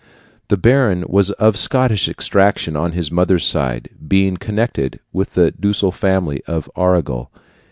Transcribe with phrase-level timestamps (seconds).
[0.47, 5.91] The baron was of Scottish extraction on his mother's side, being connected with the ducal
[5.91, 7.29] family of Argyll.